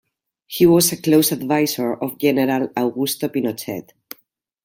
[0.47, 3.91] He was a close advisor of General Augusto Pinochet.